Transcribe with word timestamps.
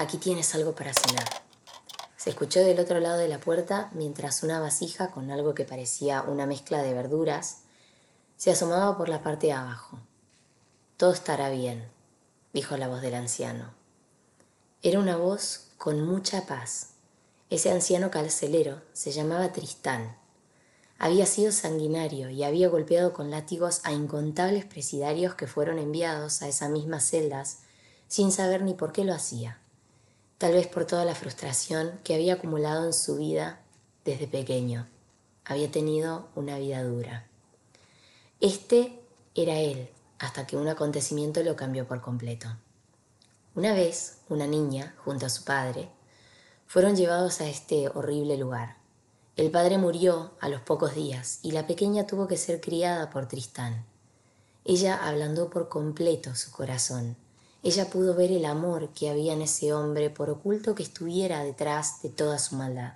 Aquí 0.00 0.16
tienes 0.16 0.54
algo 0.54 0.74
para 0.74 0.94
cenar. 0.94 1.28
Se 2.16 2.30
escuchó 2.30 2.60
del 2.60 2.80
otro 2.80 3.00
lado 3.00 3.18
de 3.18 3.28
la 3.28 3.38
puerta 3.38 3.90
mientras 3.92 4.42
una 4.42 4.58
vasija 4.58 5.10
con 5.10 5.30
algo 5.30 5.52
que 5.54 5.66
parecía 5.66 6.22
una 6.22 6.46
mezcla 6.46 6.82
de 6.82 6.94
verduras 6.94 7.64
se 8.38 8.50
asomaba 8.50 8.96
por 8.96 9.10
la 9.10 9.22
parte 9.22 9.48
de 9.48 9.52
abajo. 9.52 9.98
Todo 10.96 11.12
estará 11.12 11.50
bien, 11.50 11.86
dijo 12.54 12.78
la 12.78 12.88
voz 12.88 13.02
del 13.02 13.14
anciano. 13.14 13.74
Era 14.82 15.00
una 15.00 15.18
voz 15.18 15.66
con 15.76 16.00
mucha 16.00 16.46
paz. 16.46 16.92
Ese 17.50 17.70
anciano 17.70 18.10
carcelero 18.10 18.80
se 18.94 19.12
llamaba 19.12 19.52
Tristán. 19.52 20.16
Había 20.98 21.26
sido 21.26 21.52
sanguinario 21.52 22.30
y 22.30 22.42
había 22.42 22.70
golpeado 22.70 23.12
con 23.12 23.30
látigos 23.30 23.82
a 23.84 23.92
incontables 23.92 24.64
presidarios 24.64 25.34
que 25.34 25.46
fueron 25.46 25.78
enviados 25.78 26.40
a 26.40 26.48
esas 26.48 26.70
mismas 26.70 27.04
celdas 27.04 27.58
sin 28.08 28.32
saber 28.32 28.62
ni 28.62 28.72
por 28.72 28.92
qué 28.92 29.04
lo 29.04 29.12
hacía 29.12 29.59
tal 30.40 30.54
vez 30.54 30.68
por 30.68 30.86
toda 30.86 31.04
la 31.04 31.14
frustración 31.14 32.00
que 32.02 32.14
había 32.14 32.32
acumulado 32.32 32.86
en 32.86 32.94
su 32.94 33.16
vida 33.16 33.60
desde 34.06 34.26
pequeño. 34.26 34.88
Había 35.44 35.70
tenido 35.70 36.28
una 36.34 36.58
vida 36.58 36.82
dura. 36.82 37.26
Este 38.40 38.98
era 39.34 39.58
él, 39.58 39.90
hasta 40.18 40.46
que 40.46 40.56
un 40.56 40.66
acontecimiento 40.66 41.42
lo 41.42 41.56
cambió 41.56 41.86
por 41.86 42.00
completo. 42.00 42.48
Una 43.54 43.74
vez, 43.74 44.20
una 44.30 44.46
niña, 44.46 44.94
junto 45.04 45.26
a 45.26 45.28
su 45.28 45.44
padre, 45.44 45.90
fueron 46.66 46.96
llevados 46.96 47.42
a 47.42 47.46
este 47.46 47.90
horrible 47.90 48.38
lugar. 48.38 48.78
El 49.36 49.50
padre 49.50 49.76
murió 49.76 50.32
a 50.40 50.48
los 50.48 50.62
pocos 50.62 50.94
días 50.94 51.40
y 51.42 51.50
la 51.50 51.66
pequeña 51.66 52.06
tuvo 52.06 52.26
que 52.26 52.38
ser 52.38 52.62
criada 52.62 53.10
por 53.10 53.28
Tristán. 53.28 53.84
Ella 54.64 55.06
ablandó 55.06 55.50
por 55.50 55.68
completo 55.68 56.34
su 56.34 56.50
corazón 56.50 57.18
ella 57.62 57.90
pudo 57.90 58.14
ver 58.14 58.32
el 58.32 58.46
amor 58.46 58.88
que 58.90 59.10
había 59.10 59.34
en 59.34 59.42
ese 59.42 59.74
hombre 59.74 60.08
por 60.08 60.30
oculto 60.30 60.74
que 60.74 60.82
estuviera 60.82 61.44
detrás 61.44 62.00
de 62.02 62.08
toda 62.08 62.38
su 62.38 62.56
maldad. 62.56 62.94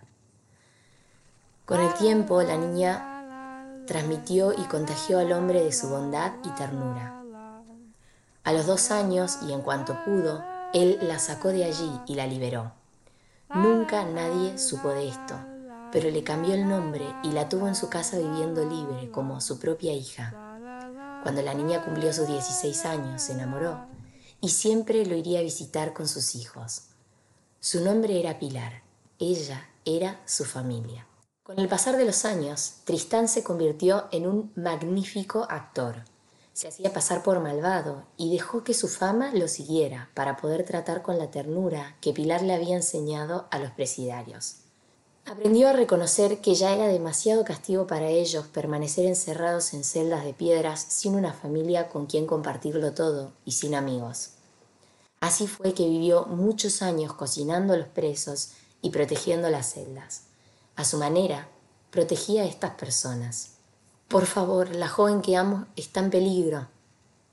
Con 1.66 1.80
el 1.80 1.92
tiempo 1.94 2.42
la 2.42 2.56
niña 2.56 3.84
transmitió 3.86 4.52
y 4.52 4.64
contagió 4.64 5.18
al 5.18 5.32
hombre 5.32 5.62
de 5.62 5.72
su 5.72 5.88
bondad 5.88 6.32
y 6.44 6.48
ternura. 6.50 7.22
A 8.42 8.52
los 8.52 8.66
dos 8.66 8.90
años 8.90 9.38
y 9.46 9.52
en 9.52 9.60
cuanto 9.60 10.02
pudo, 10.04 10.42
él 10.72 10.98
la 11.02 11.18
sacó 11.18 11.48
de 11.48 11.64
allí 11.64 11.90
y 12.06 12.14
la 12.14 12.26
liberó. 12.26 12.72
Nunca 13.54 14.04
nadie 14.04 14.58
supo 14.58 14.88
de 14.88 15.08
esto, 15.08 15.34
pero 15.92 16.10
le 16.10 16.24
cambió 16.24 16.54
el 16.54 16.66
nombre 16.66 17.04
y 17.22 17.32
la 17.32 17.48
tuvo 17.48 17.68
en 17.68 17.74
su 17.74 17.90
casa 17.90 18.18
viviendo 18.18 18.64
libre 18.64 19.10
como 19.10 19.40
su 19.42 19.58
propia 19.58 19.92
hija. 19.92 20.34
Cuando 21.22 21.42
la 21.42 21.54
niña 21.54 21.84
cumplió 21.84 22.12
sus 22.12 22.26
16 22.26 22.84
años, 22.86 23.22
se 23.22 23.32
enamoró 23.32 23.93
y 24.44 24.50
siempre 24.50 25.06
lo 25.06 25.16
iría 25.16 25.38
a 25.38 25.42
visitar 25.42 25.94
con 25.94 26.06
sus 26.06 26.34
hijos. 26.34 26.82
Su 27.60 27.82
nombre 27.82 28.20
era 28.20 28.38
Pilar, 28.38 28.82
ella 29.18 29.70
era 29.86 30.20
su 30.26 30.44
familia. 30.44 31.06
Con 31.42 31.58
el 31.58 31.66
pasar 31.66 31.96
de 31.96 32.04
los 32.04 32.26
años, 32.26 32.80
Tristán 32.84 33.26
se 33.28 33.42
convirtió 33.42 34.06
en 34.12 34.26
un 34.26 34.52
magnífico 34.54 35.46
actor. 35.48 36.04
Se 36.52 36.68
hacía 36.68 36.92
pasar 36.92 37.22
por 37.22 37.40
malvado 37.40 38.04
y 38.18 38.32
dejó 38.32 38.64
que 38.64 38.74
su 38.74 38.86
fama 38.86 39.32
lo 39.32 39.48
siguiera 39.48 40.10
para 40.12 40.36
poder 40.36 40.66
tratar 40.66 41.00
con 41.00 41.16
la 41.16 41.30
ternura 41.30 41.96
que 42.02 42.12
Pilar 42.12 42.42
le 42.42 42.52
había 42.52 42.76
enseñado 42.76 43.48
a 43.50 43.58
los 43.58 43.70
presidarios. 43.70 44.63
Aprendió 45.26 45.68
a 45.68 45.72
reconocer 45.72 46.42
que 46.42 46.54
ya 46.54 46.74
era 46.74 46.86
demasiado 46.86 47.44
castigo 47.44 47.86
para 47.86 48.08
ellos 48.08 48.46
permanecer 48.46 49.06
encerrados 49.06 49.72
en 49.72 49.82
celdas 49.82 50.22
de 50.22 50.34
piedras 50.34 50.84
sin 50.86 51.14
una 51.14 51.32
familia 51.32 51.88
con 51.88 52.04
quien 52.04 52.26
compartirlo 52.26 52.92
todo 52.92 53.32
y 53.46 53.52
sin 53.52 53.74
amigos. 53.74 54.32
Así 55.20 55.46
fue 55.46 55.72
que 55.72 55.88
vivió 55.88 56.26
muchos 56.26 56.82
años 56.82 57.14
cocinando 57.14 57.72
a 57.72 57.78
los 57.78 57.88
presos 57.88 58.50
y 58.82 58.90
protegiendo 58.90 59.48
las 59.48 59.72
celdas. 59.72 60.24
A 60.76 60.84
su 60.84 60.98
manera, 60.98 61.48
protegía 61.90 62.42
a 62.42 62.46
estas 62.46 62.72
personas. 62.72 63.52
Por 64.08 64.26
favor, 64.26 64.74
la 64.74 64.88
joven 64.88 65.22
que 65.22 65.38
amo 65.38 65.64
está 65.74 66.00
en 66.00 66.10
peligro, 66.10 66.68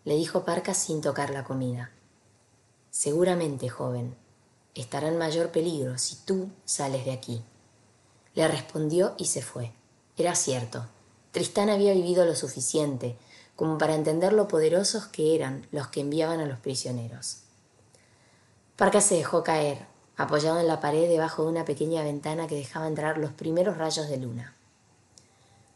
le 0.05 0.15
dijo 0.15 0.45
Parca 0.45 0.73
sin 0.73 1.01
tocar 1.01 1.29
la 1.31 1.43
comida. 1.43 1.91
Seguramente, 2.89 3.67
joven, 3.67 4.15
estará 4.75 5.09
en 5.09 5.17
mayor 5.17 5.49
peligro 5.49 5.97
si 5.97 6.15
tú 6.15 6.49
sales 6.63 7.03
de 7.03 7.11
aquí. 7.11 7.43
Le 8.35 8.47
respondió 8.47 9.13
y 9.17 9.25
se 9.25 9.41
fue. 9.41 9.71
Era 10.17 10.35
cierto. 10.35 10.85
Tristán 11.31 11.69
había 11.69 11.93
vivido 11.93 12.25
lo 12.25 12.35
suficiente 12.35 13.17
como 13.55 13.77
para 13.77 13.95
entender 13.95 14.33
lo 14.33 14.47
poderosos 14.47 15.05
que 15.05 15.35
eran 15.35 15.67
los 15.71 15.87
que 15.87 16.01
enviaban 16.01 16.39
a 16.39 16.45
los 16.45 16.59
prisioneros. 16.59 17.41
Parca 18.75 19.01
se 19.01 19.15
dejó 19.15 19.43
caer, 19.43 19.85
apoyado 20.17 20.59
en 20.59 20.67
la 20.67 20.79
pared 20.79 21.07
debajo 21.07 21.43
de 21.43 21.49
una 21.49 21.65
pequeña 21.65 22.03
ventana 22.03 22.47
que 22.47 22.55
dejaba 22.55 22.87
entrar 22.87 23.17
los 23.17 23.31
primeros 23.31 23.77
rayos 23.77 24.09
de 24.09 24.17
luna. 24.17 24.55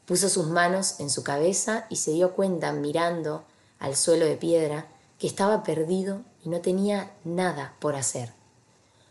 Puso 0.05 0.29
sus 0.29 0.47
manos 0.47 0.99
en 0.99 1.09
su 1.09 1.23
cabeza 1.23 1.85
y 1.89 1.97
se 1.97 2.11
dio 2.11 2.33
cuenta, 2.33 2.71
mirando 2.71 3.43
al 3.79 3.95
suelo 3.95 4.25
de 4.25 4.37
piedra, 4.37 4.87
que 5.19 5.27
estaba 5.27 5.63
perdido 5.63 6.21
y 6.43 6.49
no 6.49 6.61
tenía 6.61 7.11
nada 7.23 7.75
por 7.79 7.95
hacer. 7.95 8.33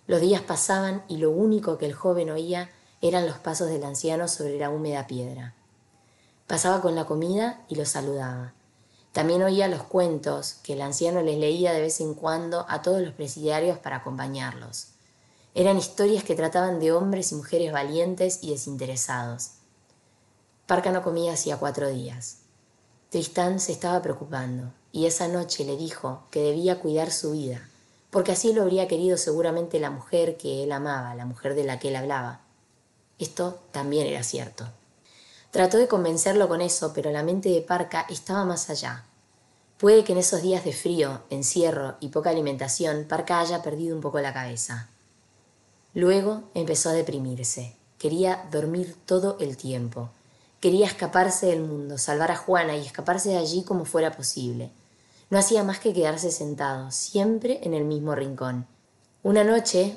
Los 0.06 0.20
días 0.20 0.42
pasaban 0.42 1.04
y 1.08 1.16
lo 1.18 1.30
único 1.30 1.78
que 1.78 1.86
el 1.86 1.94
joven 1.94 2.30
oía 2.30 2.70
eran 3.08 3.26
los 3.26 3.36
pasos 3.36 3.68
del 3.68 3.84
anciano 3.84 4.28
sobre 4.28 4.58
la 4.58 4.70
húmeda 4.70 5.06
piedra. 5.06 5.54
Pasaba 6.46 6.80
con 6.80 6.94
la 6.94 7.04
comida 7.04 7.62
y 7.68 7.74
lo 7.74 7.84
saludaba. 7.84 8.54
También 9.12 9.42
oía 9.42 9.68
los 9.68 9.82
cuentos 9.82 10.54
que 10.62 10.72
el 10.72 10.80
anciano 10.80 11.20
les 11.20 11.36
leía 11.36 11.74
de 11.74 11.82
vez 11.82 12.00
en 12.00 12.14
cuando 12.14 12.64
a 12.66 12.80
todos 12.80 13.02
los 13.02 13.12
presidiarios 13.12 13.78
para 13.78 13.96
acompañarlos. 13.96 14.88
Eran 15.54 15.76
historias 15.76 16.24
que 16.24 16.34
trataban 16.34 16.80
de 16.80 16.92
hombres 16.92 17.30
y 17.32 17.34
mujeres 17.34 17.72
valientes 17.72 18.38
y 18.40 18.52
desinteresados. 18.52 19.50
Parca 20.66 20.90
no 20.90 21.02
comía 21.02 21.34
hacía 21.34 21.58
cuatro 21.58 21.90
días. 21.90 22.38
Tristán 23.10 23.60
se 23.60 23.72
estaba 23.72 24.00
preocupando 24.00 24.72
y 24.92 25.04
esa 25.04 25.28
noche 25.28 25.66
le 25.66 25.76
dijo 25.76 26.22
que 26.30 26.40
debía 26.40 26.80
cuidar 26.80 27.10
su 27.10 27.32
vida, 27.32 27.68
porque 28.10 28.32
así 28.32 28.54
lo 28.54 28.62
habría 28.62 28.88
querido 28.88 29.18
seguramente 29.18 29.78
la 29.78 29.90
mujer 29.90 30.38
que 30.38 30.64
él 30.64 30.72
amaba, 30.72 31.14
la 31.14 31.26
mujer 31.26 31.54
de 31.54 31.64
la 31.64 31.78
que 31.78 31.88
él 31.88 31.96
hablaba. 31.96 32.43
Esto 33.18 33.60
también 33.72 34.06
era 34.06 34.22
cierto. 34.22 34.66
Trató 35.50 35.78
de 35.78 35.86
convencerlo 35.86 36.48
con 36.48 36.60
eso, 36.60 36.92
pero 36.92 37.12
la 37.12 37.22
mente 37.22 37.48
de 37.48 37.62
Parca 37.62 38.06
estaba 38.08 38.44
más 38.44 38.70
allá. 38.70 39.04
Puede 39.78 40.02
que 40.02 40.12
en 40.12 40.18
esos 40.18 40.42
días 40.42 40.64
de 40.64 40.72
frío, 40.72 41.22
encierro 41.30 41.96
y 42.00 42.08
poca 42.08 42.30
alimentación, 42.30 43.04
Parca 43.08 43.40
haya 43.40 43.62
perdido 43.62 43.94
un 43.94 44.02
poco 44.02 44.20
la 44.20 44.32
cabeza. 44.32 44.88
Luego 45.94 46.42
empezó 46.54 46.88
a 46.88 46.92
deprimirse. 46.92 47.76
Quería 47.98 48.48
dormir 48.50 48.96
todo 49.06 49.36
el 49.38 49.56
tiempo. 49.56 50.10
Quería 50.60 50.86
escaparse 50.86 51.46
del 51.46 51.60
mundo, 51.60 51.98
salvar 51.98 52.32
a 52.32 52.36
Juana 52.36 52.76
y 52.76 52.84
escaparse 52.84 53.30
de 53.30 53.38
allí 53.38 53.62
como 53.62 53.84
fuera 53.84 54.16
posible. 54.16 54.70
No 55.30 55.38
hacía 55.38 55.62
más 55.62 55.78
que 55.78 55.92
quedarse 55.92 56.30
sentado, 56.30 56.90
siempre 56.90 57.60
en 57.62 57.74
el 57.74 57.84
mismo 57.84 58.14
rincón. 58.14 58.66
Una 59.22 59.44
noche, 59.44 59.94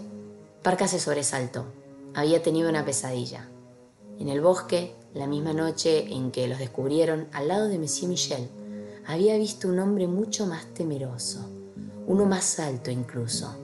Parca 0.61 0.87
se 0.87 0.99
sobresaltó. 0.99 1.65
Había 2.17 2.41
tenido 2.41 2.67
una 2.67 2.83
pesadilla. 2.83 3.47
En 4.17 4.27
el 4.27 4.41
bosque, 4.41 4.95
la 5.13 5.27
misma 5.27 5.53
noche 5.53 6.11
en 6.11 6.31
que 6.31 6.47
los 6.47 6.57
descubrieron 6.57 7.27
al 7.31 7.47
lado 7.47 7.67
de 7.67 7.77
Monsieur 7.77 8.09
Michel, 8.09 8.49
había 9.05 9.37
visto 9.37 9.67
un 9.67 9.77
hombre 9.77 10.07
mucho 10.07 10.47
más 10.47 10.65
temeroso, 10.73 11.47
uno 12.07 12.25
más 12.25 12.59
alto 12.59 12.89
incluso. 12.89 13.55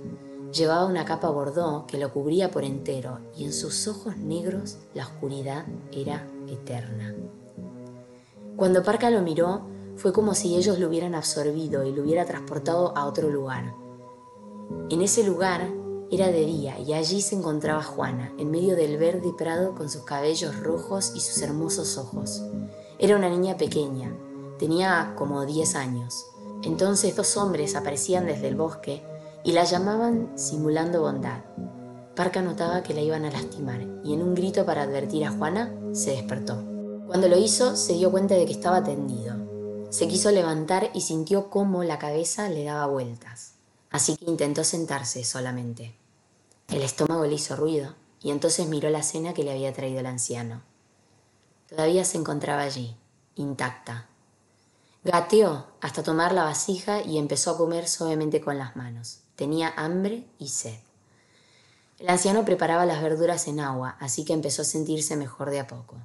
Llevaba 0.53 0.85
una 0.85 1.03
capa 1.03 1.31
bordó 1.31 1.87
que 1.87 1.97
lo 1.97 2.13
cubría 2.13 2.51
por 2.51 2.63
entero 2.63 3.21
y 3.35 3.45
en 3.45 3.53
sus 3.53 3.87
ojos 3.87 4.17
negros 4.17 4.77
la 4.93 5.05
oscuridad 5.05 5.65
era 5.91 6.23
eterna. 6.47 7.15
Cuando 8.55 8.83
Parca 8.83 9.09
lo 9.09 9.23
miró, 9.23 9.61
fue 9.95 10.13
como 10.13 10.35
si 10.35 10.55
ellos 10.55 10.77
lo 10.77 10.89
hubieran 10.89 11.15
absorbido 11.15 11.83
y 11.85 11.91
lo 11.91 12.03
hubiera 12.03 12.25
transportado 12.25 12.95
a 12.95 13.07
otro 13.07 13.31
lugar. 13.31 13.73
En 14.91 15.01
ese 15.01 15.23
lugar 15.23 15.67
era 16.15 16.27
de 16.27 16.45
día 16.45 16.77
y 16.79 16.93
allí 16.93 17.21
se 17.21 17.35
encontraba 17.35 17.81
Juana, 17.81 18.31
en 18.37 18.51
medio 18.51 18.75
del 18.75 18.97
verde 18.97 19.33
prado 19.37 19.73
con 19.73 19.89
sus 19.89 20.03
cabellos 20.03 20.59
rojos 20.59 21.13
y 21.15 21.19
sus 21.19 21.41
hermosos 21.41 21.97
ojos. 21.97 22.43
Era 22.99 23.15
una 23.15 23.29
niña 23.29 23.57
pequeña, 23.57 24.15
tenía 24.59 25.13
como 25.17 25.45
10 25.45 25.75
años. 25.75 26.25
Entonces 26.63 27.15
dos 27.15 27.35
hombres 27.37 27.75
aparecían 27.75 28.25
desde 28.25 28.47
el 28.47 28.55
bosque 28.55 29.03
y 29.43 29.53
la 29.53 29.63
llamaban 29.63 30.31
simulando 30.35 31.01
bondad. 31.01 31.41
Parca 32.15 32.41
notaba 32.41 32.83
que 32.83 32.93
la 32.93 33.01
iban 33.01 33.25
a 33.25 33.31
lastimar 33.31 33.81
y 34.03 34.13
en 34.13 34.21
un 34.21 34.35
grito 34.35 34.65
para 34.65 34.83
advertir 34.83 35.25
a 35.25 35.31
Juana 35.31 35.73
se 35.93 36.11
despertó. 36.11 36.63
Cuando 37.07 37.27
lo 37.27 37.37
hizo 37.37 37.75
se 37.75 37.93
dio 37.93 38.11
cuenta 38.11 38.35
de 38.35 38.45
que 38.45 38.53
estaba 38.53 38.83
tendido. 38.83 39.35
Se 39.89 40.07
quiso 40.07 40.31
levantar 40.31 40.89
y 40.93 41.01
sintió 41.01 41.49
cómo 41.49 41.83
la 41.83 41.99
cabeza 41.99 42.49
le 42.49 42.63
daba 42.65 42.87
vueltas. 42.87 43.53
Así 43.89 44.15
que 44.15 44.25
intentó 44.25 44.63
sentarse 44.63 45.23
solamente. 45.23 46.02
El 46.73 46.81
estómago 46.81 47.27
le 47.27 47.35
hizo 47.35 47.55
ruido 47.55 47.93
y 48.19 48.31
entonces 48.31 48.67
miró 48.67 48.89
la 48.89 49.03
cena 49.03 49.35
que 49.35 49.43
le 49.43 49.51
había 49.51 49.73
traído 49.73 49.99
el 49.99 50.07
anciano. 50.07 50.63
Todavía 51.69 52.03
se 52.03 52.17
encontraba 52.17 52.63
allí, 52.63 52.97
intacta. 53.35 54.07
Gateó 55.03 55.67
hasta 55.81 56.01
tomar 56.01 56.33
la 56.33 56.45
vasija 56.45 57.03
y 57.03 57.19
empezó 57.19 57.51
a 57.51 57.57
comer 57.57 57.87
suavemente 57.87 58.41
con 58.41 58.57
las 58.57 58.75
manos. 58.75 59.19
Tenía 59.35 59.71
hambre 59.77 60.25
y 60.39 60.47
sed. 60.47 60.79
El 61.99 62.09
anciano 62.09 62.43
preparaba 62.43 62.87
las 62.87 63.03
verduras 63.03 63.47
en 63.47 63.59
agua, 63.59 63.95
así 63.99 64.25
que 64.25 64.33
empezó 64.33 64.63
a 64.63 64.65
sentirse 64.65 65.15
mejor 65.15 65.51
de 65.51 65.59
a 65.59 65.67
poco. 65.67 65.97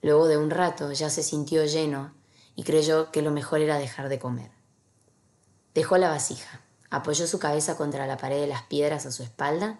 Luego 0.00 0.28
de 0.28 0.38
un 0.38 0.48
rato 0.48 0.92
ya 0.92 1.10
se 1.10 1.22
sintió 1.22 1.66
lleno 1.66 2.14
y 2.56 2.62
creyó 2.62 3.10
que 3.10 3.20
lo 3.20 3.32
mejor 3.32 3.60
era 3.60 3.76
dejar 3.76 4.08
de 4.08 4.18
comer. 4.18 4.50
Dejó 5.74 5.98
la 5.98 6.08
vasija, 6.08 6.62
apoyó 6.88 7.26
su 7.26 7.38
cabeza 7.38 7.76
contra 7.76 8.06
la 8.06 8.16
pared 8.16 8.40
de 8.40 8.46
las 8.46 8.62
piedras 8.62 9.04
a 9.04 9.12
su 9.12 9.22
espalda 9.22 9.78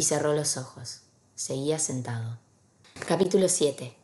y 0.00 0.02
cerró 0.02 0.32
los 0.32 0.56
ojos. 0.56 1.02
Seguía 1.34 1.78
sentado. 1.78 2.38
Capítulo 3.06 3.50
7. 3.50 3.94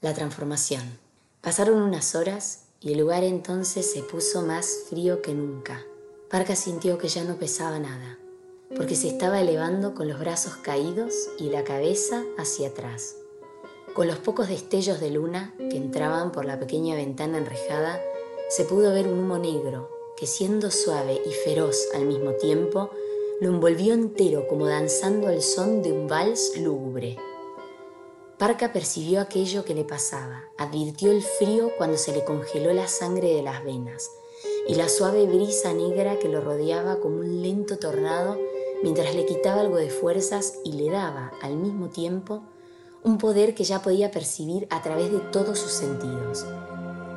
La 0.00 0.14
transformación. 0.14 0.98
Pasaron 1.42 1.82
unas 1.82 2.14
horas 2.14 2.60
y 2.80 2.92
el 2.92 3.00
lugar 3.00 3.24
entonces 3.24 3.92
se 3.92 4.02
puso 4.02 4.40
más 4.40 4.66
frío 4.88 5.20
que 5.20 5.34
nunca. 5.34 5.82
Parca 6.30 6.56
sintió 6.56 6.96
que 6.96 7.08
ya 7.08 7.24
no 7.24 7.36
pesaba 7.36 7.78
nada, 7.78 8.18
porque 8.74 8.94
se 8.94 9.08
estaba 9.08 9.38
elevando 9.38 9.94
con 9.94 10.08
los 10.08 10.18
brazos 10.18 10.56
caídos 10.56 11.12
y 11.38 11.50
la 11.50 11.62
cabeza 11.62 12.24
hacia 12.38 12.68
atrás. 12.68 13.16
Con 13.92 14.06
los 14.06 14.16
pocos 14.16 14.48
destellos 14.48 14.98
de 14.98 15.10
luna 15.10 15.52
que 15.58 15.76
entraban 15.76 16.32
por 16.32 16.46
la 16.46 16.58
pequeña 16.58 16.96
ventana 16.96 17.36
enrejada, 17.36 18.00
se 18.48 18.64
pudo 18.64 18.94
ver 18.94 19.08
un 19.08 19.18
humo 19.18 19.36
negro 19.36 19.90
que 20.16 20.26
siendo 20.26 20.70
suave 20.70 21.20
y 21.22 21.32
feroz 21.32 21.88
al 21.94 22.06
mismo 22.06 22.32
tiempo, 22.32 22.88
lo 23.44 23.50
envolvió 23.50 23.92
entero 23.92 24.48
como 24.48 24.66
danzando 24.66 25.28
al 25.28 25.42
son 25.42 25.82
de 25.82 25.92
un 25.92 26.08
vals 26.08 26.58
lúgubre. 26.58 27.18
Parca 28.38 28.72
percibió 28.72 29.20
aquello 29.20 29.66
que 29.66 29.74
le 29.74 29.84
pasaba, 29.84 30.44
advirtió 30.56 31.10
el 31.10 31.20
frío 31.20 31.70
cuando 31.76 31.98
se 31.98 32.14
le 32.14 32.24
congeló 32.24 32.72
la 32.72 32.88
sangre 32.88 33.34
de 33.34 33.42
las 33.42 33.62
venas 33.62 34.10
y 34.66 34.76
la 34.76 34.88
suave 34.88 35.26
brisa 35.26 35.74
negra 35.74 36.18
que 36.18 36.30
lo 36.30 36.40
rodeaba 36.40 37.00
como 37.00 37.16
un 37.16 37.42
lento 37.42 37.76
tornado 37.76 38.38
mientras 38.82 39.14
le 39.14 39.26
quitaba 39.26 39.60
algo 39.60 39.76
de 39.76 39.90
fuerzas 39.90 40.60
y 40.64 40.72
le 40.72 40.90
daba 40.90 41.30
al 41.42 41.56
mismo 41.56 41.90
tiempo 41.90 42.44
un 43.02 43.18
poder 43.18 43.54
que 43.54 43.64
ya 43.64 43.82
podía 43.82 44.10
percibir 44.10 44.66
a 44.70 44.80
través 44.80 45.12
de 45.12 45.18
todos 45.18 45.58
sus 45.58 45.72
sentidos. 45.72 46.46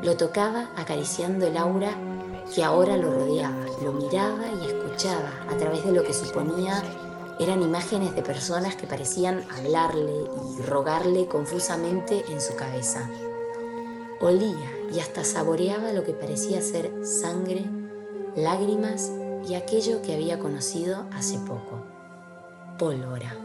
Lo 0.03 0.17
tocaba 0.17 0.71
acariciando 0.75 1.47
el 1.47 1.55
aura 1.55 1.97
que 2.53 2.65
ahora 2.65 2.97
lo 2.97 3.13
rodeaba, 3.13 3.65
lo 3.81 3.93
miraba 3.93 4.43
y 4.61 4.67
escuchaba 4.67 4.76
a 5.05 5.57
través 5.59 5.85
de 5.85 5.91
lo 5.91 6.03
que 6.03 6.13
suponía 6.13 6.81
eran 7.39 7.61
imágenes 7.61 8.15
de 8.15 8.23
personas 8.23 8.75
que 8.75 8.87
parecían 8.87 9.45
hablarle 9.55 10.25
y 10.57 10.61
rogarle 10.63 11.27
confusamente 11.27 12.25
en 12.29 12.41
su 12.41 12.55
cabeza. 12.55 13.07
Olía 14.19 14.71
y 14.91 14.99
hasta 14.99 15.23
saboreaba 15.23 15.91
lo 15.91 16.03
que 16.03 16.13
parecía 16.13 16.63
ser 16.63 16.91
sangre, 17.05 17.65
lágrimas 18.35 19.11
y 19.47 19.53
aquello 19.53 20.01
que 20.01 20.15
había 20.15 20.39
conocido 20.39 21.05
hace 21.13 21.37
poco, 21.37 21.83
pólvora. 22.79 23.37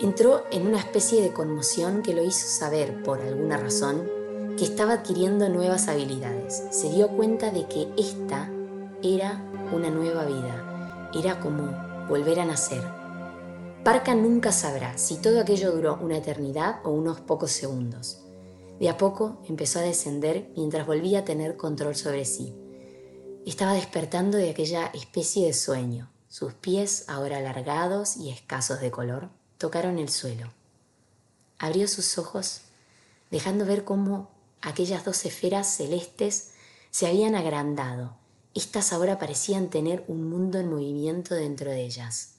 Entró 0.00 0.44
en 0.52 0.68
una 0.68 0.78
especie 0.78 1.22
de 1.22 1.32
conmoción 1.32 2.02
que 2.02 2.14
lo 2.14 2.22
hizo 2.22 2.46
saber, 2.46 3.02
por 3.02 3.20
alguna 3.20 3.56
razón, 3.56 4.08
que 4.56 4.64
estaba 4.64 4.92
adquiriendo 4.92 5.48
nuevas 5.48 5.88
habilidades. 5.88 6.62
Se 6.70 6.88
dio 6.88 7.08
cuenta 7.08 7.50
de 7.50 7.66
que 7.66 7.88
esta 7.96 8.48
era 9.04 9.42
una 9.70 9.90
nueva 9.90 10.24
vida 10.24 11.10
era 11.14 11.38
como 11.38 12.06
volver 12.08 12.40
a 12.40 12.44
nacer. 12.44 12.82
Parca 13.84 14.14
nunca 14.14 14.50
sabrá 14.50 14.96
si 14.98 15.16
todo 15.16 15.40
aquello 15.40 15.72
duró 15.72 15.98
una 16.00 16.16
eternidad 16.16 16.80
o 16.84 16.90
unos 16.90 17.20
pocos 17.20 17.52
segundos. 17.52 18.22
De 18.80 18.88
a 18.88 18.96
poco 18.96 19.42
empezó 19.46 19.78
a 19.78 19.82
descender 19.82 20.50
mientras 20.56 20.86
volvía 20.86 21.20
a 21.20 21.24
tener 21.24 21.56
control 21.56 21.94
sobre 21.94 22.24
sí. 22.24 22.54
Estaba 23.46 23.74
despertando 23.74 24.38
de 24.38 24.50
aquella 24.50 24.86
especie 24.86 25.46
de 25.46 25.52
sueño. 25.52 26.10
Sus 26.28 26.54
pies, 26.54 27.04
ahora 27.06 27.36
alargados 27.36 28.16
y 28.16 28.30
escasos 28.30 28.80
de 28.80 28.90
color, 28.90 29.28
tocaron 29.58 29.98
el 29.98 30.08
suelo. 30.08 30.48
Abrió 31.58 31.86
sus 31.86 32.18
ojos, 32.18 32.62
dejando 33.30 33.66
ver 33.66 33.84
cómo 33.84 34.30
aquellas 34.62 35.04
dos 35.04 35.24
esferas 35.26 35.68
celestes 35.68 36.52
se 36.90 37.06
habían 37.06 37.34
agrandado 37.34 38.23
estas 38.54 38.92
ahora 38.92 39.18
parecían 39.18 39.68
tener 39.68 40.04
un 40.08 40.28
mundo 40.28 40.58
en 40.58 40.70
movimiento 40.70 41.34
dentro 41.34 41.70
de 41.70 41.84
ellas. 41.84 42.34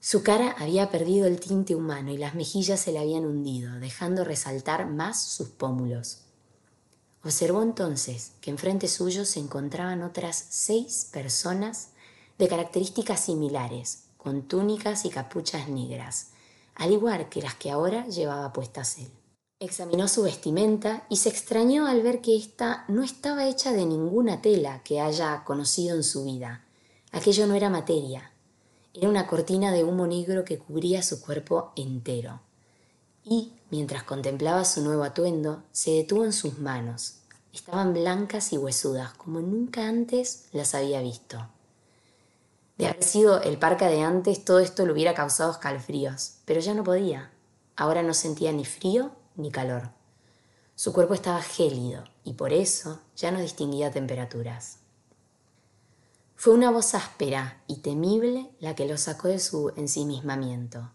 Su 0.00 0.22
cara 0.22 0.54
había 0.58 0.90
perdido 0.90 1.26
el 1.26 1.40
tinte 1.40 1.74
humano 1.74 2.12
y 2.12 2.18
las 2.18 2.34
mejillas 2.34 2.80
se 2.80 2.92
le 2.92 2.98
habían 2.98 3.24
hundido, 3.24 3.78
dejando 3.80 4.24
resaltar 4.24 4.86
más 4.86 5.22
sus 5.22 5.48
pómulos. 5.48 6.22
Observó 7.24 7.62
entonces 7.62 8.32
que 8.40 8.50
enfrente 8.50 8.86
suyo 8.86 9.24
se 9.24 9.40
encontraban 9.40 10.02
otras 10.02 10.46
seis 10.50 11.08
personas 11.12 11.88
de 12.38 12.46
características 12.46 13.20
similares, 13.20 14.04
con 14.16 14.42
túnicas 14.42 15.04
y 15.04 15.10
capuchas 15.10 15.68
negras, 15.68 16.28
al 16.76 16.92
igual 16.92 17.28
que 17.28 17.42
las 17.42 17.54
que 17.54 17.70
ahora 17.70 18.06
llevaba 18.06 18.52
puestas 18.52 18.98
él. 18.98 19.10
Examinó 19.60 20.06
su 20.06 20.22
vestimenta 20.22 21.04
y 21.08 21.16
se 21.16 21.30
extrañó 21.30 21.88
al 21.88 22.00
ver 22.00 22.20
que 22.20 22.36
ésta 22.36 22.84
no 22.86 23.02
estaba 23.02 23.48
hecha 23.48 23.72
de 23.72 23.86
ninguna 23.86 24.40
tela 24.40 24.84
que 24.84 25.00
haya 25.00 25.42
conocido 25.44 25.96
en 25.96 26.04
su 26.04 26.24
vida. 26.24 26.64
Aquello 27.10 27.44
no 27.48 27.56
era 27.56 27.68
materia, 27.68 28.30
era 28.94 29.08
una 29.08 29.26
cortina 29.26 29.72
de 29.72 29.82
humo 29.82 30.06
negro 30.06 30.44
que 30.44 30.58
cubría 30.58 31.02
su 31.02 31.20
cuerpo 31.20 31.72
entero. 31.74 32.38
Y, 33.24 33.52
mientras 33.70 34.04
contemplaba 34.04 34.64
su 34.64 34.80
nuevo 34.80 35.02
atuendo, 35.02 35.64
se 35.72 35.90
detuvo 35.90 36.24
en 36.24 36.32
sus 36.32 36.60
manos. 36.60 37.16
Estaban 37.52 37.92
blancas 37.94 38.52
y 38.52 38.58
huesudas, 38.58 39.12
como 39.14 39.40
nunca 39.40 39.88
antes 39.88 40.44
las 40.52 40.76
había 40.76 41.02
visto. 41.02 41.48
De 42.76 42.86
haber 42.86 43.02
sido 43.02 43.42
el 43.42 43.58
parca 43.58 43.88
de 43.88 44.02
antes, 44.02 44.44
todo 44.44 44.60
esto 44.60 44.86
le 44.86 44.92
hubiera 44.92 45.14
causado 45.14 45.50
escalofríos, 45.50 46.34
pero 46.44 46.60
ya 46.60 46.74
no 46.74 46.84
podía. 46.84 47.32
Ahora 47.74 48.04
no 48.04 48.14
sentía 48.14 48.52
ni 48.52 48.64
frío 48.64 49.18
ni 49.38 49.50
calor. 49.50 49.90
Su 50.74 50.92
cuerpo 50.92 51.14
estaba 51.14 51.40
gélido 51.40 52.04
y 52.22 52.34
por 52.34 52.52
eso 52.52 53.00
ya 53.16 53.30
no 53.30 53.40
distinguía 53.40 53.90
temperaturas. 53.90 54.80
Fue 56.36 56.54
una 56.54 56.70
voz 56.70 56.94
áspera 56.94 57.62
y 57.66 57.78
temible 57.78 58.50
la 58.60 58.74
que 58.76 58.86
lo 58.86 58.96
sacó 58.96 59.28
de 59.28 59.40
su 59.40 59.72
ensimismamiento. 59.76 60.92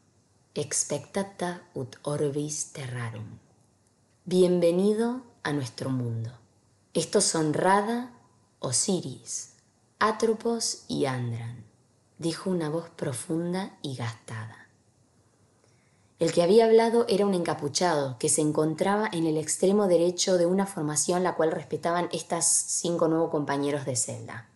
Expectata 0.55 1.67
ut 1.73 1.97
orbis 2.03 2.71
terrarum. 2.71 3.39
Bienvenido 4.23 5.21
a 5.43 5.51
nuestro 5.51 5.89
mundo. 5.89 6.31
Estos 6.93 7.25
son 7.25 7.53
Rada, 7.53 8.13
Osiris, 8.59 9.55
Atropos 9.99 10.85
y 10.87 11.07
Andran, 11.07 11.65
dijo 12.19 12.49
una 12.49 12.69
voz 12.69 12.89
profunda 12.89 13.77
y 13.81 13.95
gastada. 13.95 14.62
El 16.23 16.31
que 16.31 16.41
había 16.41 16.63
hablado 16.63 17.05
era 17.09 17.25
un 17.25 17.33
encapuchado 17.33 18.17
que 18.17 18.29
se 18.29 18.39
encontraba 18.39 19.09
en 19.11 19.25
el 19.25 19.35
extremo 19.35 19.87
derecho 19.87 20.37
de 20.37 20.45
una 20.45 20.65
formación 20.65 21.21
la 21.21 21.35
cual 21.35 21.51
respetaban 21.51 22.07
estas 22.13 22.45
cinco 22.45 23.09
nuevos 23.09 23.29
compañeros 23.29 23.85
de 23.85 23.97
celda. 23.97 24.47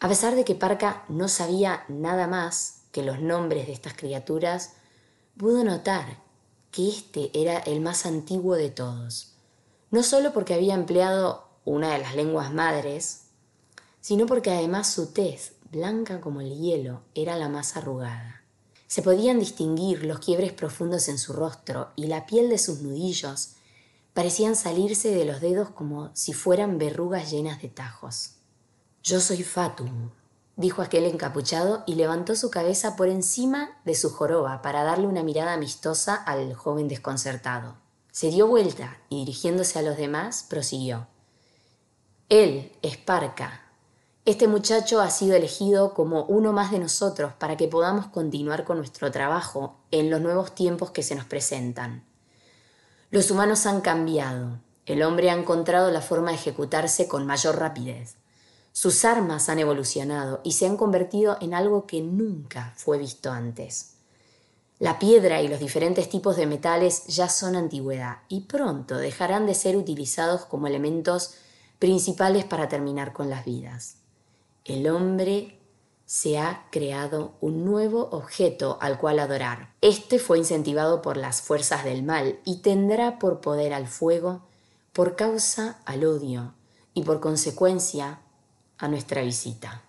A 0.00 0.08
pesar 0.08 0.34
de 0.34 0.46
que 0.46 0.54
Parca 0.54 1.04
no 1.10 1.28
sabía 1.28 1.84
nada 1.88 2.28
más 2.28 2.84
que 2.92 3.02
los 3.02 3.20
nombres 3.20 3.66
de 3.66 3.74
estas 3.74 3.92
criaturas, 3.92 4.72
pudo 5.36 5.64
notar 5.64 6.22
que 6.70 6.88
este 6.88 7.30
era 7.34 7.58
el 7.58 7.82
más 7.82 8.06
antiguo 8.06 8.54
de 8.54 8.70
todos, 8.70 9.34
no 9.90 10.02
solo 10.02 10.32
porque 10.32 10.54
había 10.54 10.72
empleado 10.72 11.46
una 11.66 11.92
de 11.92 11.98
las 11.98 12.16
lenguas 12.16 12.50
madres, 12.54 13.24
sino 14.00 14.24
porque 14.24 14.50
además 14.50 14.90
su 14.90 15.12
tez, 15.12 15.56
blanca 15.70 16.22
como 16.22 16.40
el 16.40 16.58
hielo, 16.58 17.02
era 17.14 17.36
la 17.36 17.50
más 17.50 17.76
arrugada. 17.76 18.41
Se 18.92 19.00
podían 19.00 19.38
distinguir 19.38 20.04
los 20.04 20.18
quiebres 20.18 20.52
profundos 20.52 21.08
en 21.08 21.16
su 21.16 21.32
rostro 21.32 21.92
y 21.96 22.08
la 22.08 22.26
piel 22.26 22.50
de 22.50 22.58
sus 22.58 22.82
nudillos 22.82 23.52
parecían 24.12 24.54
salirse 24.54 25.14
de 25.14 25.24
los 25.24 25.40
dedos 25.40 25.70
como 25.70 26.10
si 26.14 26.34
fueran 26.34 26.76
verrugas 26.76 27.30
llenas 27.30 27.62
de 27.62 27.68
tajos. 27.68 28.32
Yo 29.02 29.20
soy 29.20 29.44
Fatum, 29.44 30.10
dijo 30.56 30.82
aquel 30.82 31.06
encapuchado 31.06 31.84
y 31.86 31.94
levantó 31.94 32.36
su 32.36 32.50
cabeza 32.50 32.94
por 32.94 33.08
encima 33.08 33.80
de 33.86 33.94
su 33.94 34.10
joroba 34.10 34.60
para 34.60 34.84
darle 34.84 35.06
una 35.06 35.22
mirada 35.22 35.54
amistosa 35.54 36.14
al 36.14 36.52
joven 36.52 36.88
desconcertado. 36.88 37.78
Se 38.10 38.28
dio 38.28 38.46
vuelta 38.46 38.98
y 39.08 39.20
dirigiéndose 39.20 39.78
a 39.78 39.82
los 39.82 39.96
demás 39.96 40.44
prosiguió. 40.50 41.06
Él 42.28 42.72
es 42.82 42.98
Parca, 42.98 43.61
este 44.24 44.46
muchacho 44.46 45.00
ha 45.00 45.10
sido 45.10 45.34
elegido 45.34 45.94
como 45.94 46.24
uno 46.26 46.52
más 46.52 46.70
de 46.70 46.78
nosotros 46.78 47.32
para 47.32 47.56
que 47.56 47.66
podamos 47.66 48.06
continuar 48.06 48.64
con 48.64 48.76
nuestro 48.76 49.10
trabajo 49.10 49.80
en 49.90 50.10
los 50.10 50.20
nuevos 50.20 50.54
tiempos 50.54 50.92
que 50.92 51.02
se 51.02 51.16
nos 51.16 51.24
presentan. 51.24 52.04
Los 53.10 53.32
humanos 53.32 53.66
han 53.66 53.80
cambiado. 53.80 54.60
El 54.86 55.02
hombre 55.02 55.30
ha 55.30 55.34
encontrado 55.34 55.90
la 55.90 56.00
forma 56.00 56.30
de 56.30 56.36
ejecutarse 56.36 57.08
con 57.08 57.26
mayor 57.26 57.58
rapidez. 57.58 58.14
Sus 58.70 59.04
armas 59.04 59.48
han 59.48 59.58
evolucionado 59.58 60.40
y 60.44 60.52
se 60.52 60.66
han 60.66 60.76
convertido 60.76 61.36
en 61.40 61.52
algo 61.52 61.86
que 61.86 62.00
nunca 62.00 62.74
fue 62.76 62.98
visto 62.98 63.32
antes. 63.32 63.94
La 64.78 65.00
piedra 65.00 65.42
y 65.42 65.48
los 65.48 65.58
diferentes 65.58 66.08
tipos 66.08 66.36
de 66.36 66.46
metales 66.46 67.06
ya 67.06 67.28
son 67.28 67.56
antigüedad 67.56 68.18
y 68.28 68.42
pronto 68.42 68.96
dejarán 68.98 69.46
de 69.46 69.54
ser 69.54 69.76
utilizados 69.76 70.44
como 70.44 70.68
elementos 70.68 71.34
principales 71.80 72.44
para 72.44 72.68
terminar 72.68 73.12
con 73.12 73.28
las 73.28 73.44
vidas. 73.44 74.01
El 74.64 74.88
hombre 74.88 75.58
se 76.06 76.38
ha 76.38 76.66
creado 76.70 77.34
un 77.40 77.64
nuevo 77.64 78.08
objeto 78.10 78.78
al 78.80 78.98
cual 78.98 79.18
adorar. 79.18 79.74
Este 79.80 80.18
fue 80.18 80.38
incentivado 80.38 81.02
por 81.02 81.16
las 81.16 81.40
fuerzas 81.42 81.84
del 81.84 82.02
mal 82.02 82.38
y 82.44 82.58
tendrá 82.58 83.18
por 83.18 83.40
poder 83.40 83.72
al 83.72 83.88
fuego, 83.88 84.42
por 84.92 85.16
causa 85.16 85.80
al 85.84 86.04
odio 86.04 86.54
y 86.94 87.02
por 87.02 87.20
consecuencia 87.20 88.20
a 88.78 88.88
nuestra 88.88 89.22
visita. 89.22 89.82